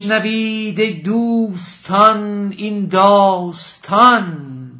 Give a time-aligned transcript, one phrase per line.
[0.00, 4.70] نوید دوستان این داستان.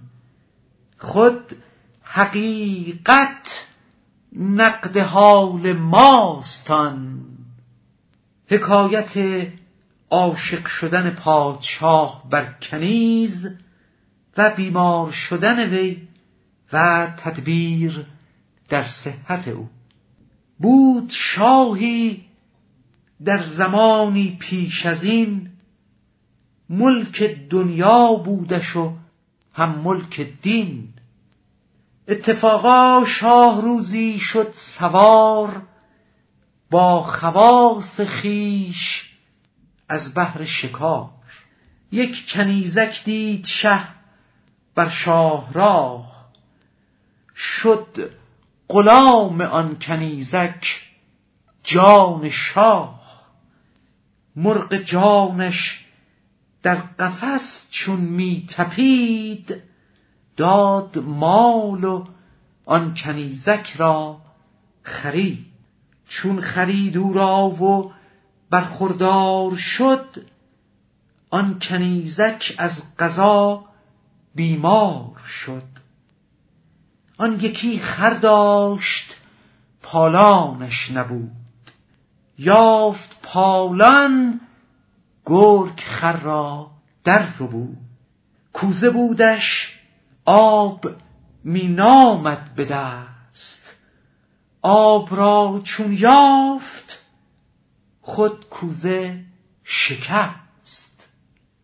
[0.98, 1.56] خود
[2.02, 3.68] حقیقت
[4.32, 7.20] نقد حال ماستان.
[8.50, 9.46] حکایت
[10.10, 13.48] عاشق شدن پادشاه بر کنیز
[14.36, 16.08] و بیمار شدن وی
[16.72, 18.06] و تدبیر
[18.68, 19.68] در صحت او.
[20.58, 22.24] بود شاهی
[23.24, 25.50] در زمانی پیش از این
[26.70, 28.92] ملک دنیا بودش و
[29.52, 30.88] هم ملک دین.
[32.08, 35.62] اتفاقا شاه روزی شد سوار
[36.70, 39.10] با خواص خیش
[39.88, 41.10] از بهر شکار.
[41.92, 43.88] یک کنیزک دید شه
[44.74, 46.14] بر شاهراه.
[47.36, 48.10] شد
[48.68, 50.80] غلام آن کنیزک
[51.62, 53.03] جان شاه.
[54.36, 55.84] مرغ جانش
[56.62, 59.62] در قفس چون می تپید
[60.36, 62.04] داد مال و
[62.64, 64.20] آن کنیزک را
[64.82, 65.46] خرید.
[66.08, 67.92] چون خرید او را و
[68.50, 70.06] برخوردار شد
[71.30, 73.64] آن کنیزک از قضا
[74.34, 75.62] بیمار شد.
[77.18, 79.16] آن یکی خر داشت
[79.82, 81.30] پالانش نبود.
[82.38, 84.40] یافت پالان
[85.26, 86.70] گرگ خر را
[87.04, 87.76] در بود
[88.52, 89.78] کوزه بودش
[90.24, 90.86] آب
[91.44, 93.76] می نامد به دست.
[94.62, 97.04] آب را چون یافت
[98.00, 99.24] خود کوزه
[99.64, 101.08] شکست.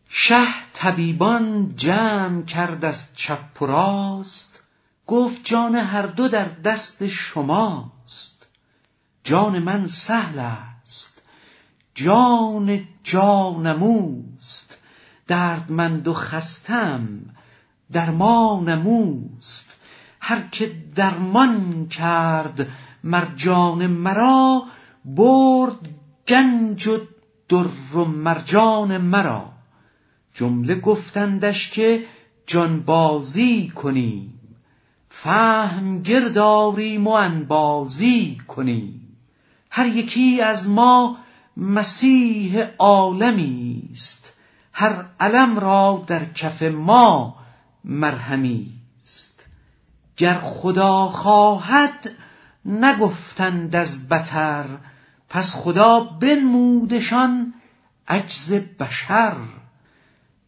[0.08, 4.62] شه طبیبان جمع کرد از چپ و راست.
[5.06, 8.46] گفت جان هر دو در دست شماست.
[9.24, 11.19] جان من سهل است.
[12.04, 14.78] جان جانموست
[15.26, 17.08] دردمند و خستم
[17.92, 19.80] درمانموست
[20.20, 22.68] هر که درمان کرد
[23.04, 24.62] مر جان مرا
[25.04, 25.88] برد
[26.28, 26.98] گنج و
[27.48, 29.44] در و مرجان مرا.
[30.34, 32.04] جمله گفتندش که
[32.46, 34.34] جانبازی کنیم
[35.08, 39.16] فهم گرداریم و انبازی کنیم.
[39.70, 41.16] هر یکی از ما
[41.56, 44.34] مسیح عالمی است.
[44.72, 47.36] هر علم را در کف ما
[47.84, 48.72] مرهمی
[49.04, 49.46] است.
[50.16, 52.10] گر خدا خواهد
[52.64, 54.64] نگفتند از بتر
[55.28, 57.54] پس خدا بنمودشان
[58.08, 59.36] عجز بشر.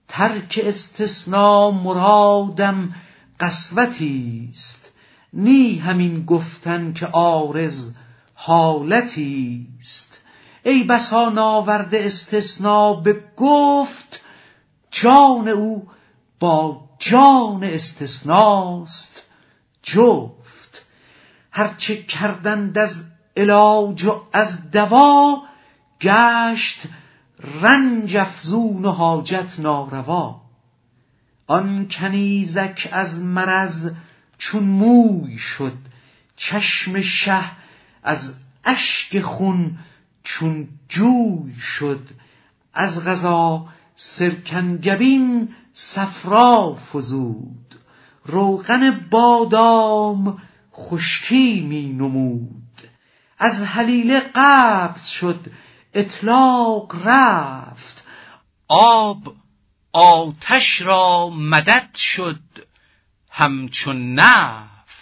[0.09, 2.95] ترک استثنا مرادم
[3.41, 4.93] قسوتی است.
[5.33, 7.95] نی همین گفتن که عارض
[8.35, 10.22] حالتی است.
[10.65, 14.21] ای بسا ناورده استثنا به گفت
[14.91, 15.89] جان او
[16.41, 19.23] با جان استثناست.
[19.83, 20.87] جفت
[21.51, 23.05] هرچه کردند از
[23.37, 25.43] علاج و از دوا
[26.01, 26.83] گشت
[27.63, 30.41] رنج افزون و حاجت ناروا.
[31.47, 33.91] آن کنیزک از مرض
[34.39, 35.77] چون موی شد
[36.37, 37.45] چشم شه
[38.03, 38.35] از
[38.65, 39.79] اشک خون
[40.25, 42.09] چون جوی شد
[42.75, 47.75] از غذا سرکنگبین صفرا فزود.
[48.25, 50.43] روغن بادام
[50.75, 52.63] خشکی می نمود.
[53.39, 55.51] از حلیله قبض شد
[55.95, 58.05] اطلاق رفت.
[58.69, 59.35] آب
[59.93, 62.41] آتش را مدد شد
[63.31, 64.72] همچون نفت.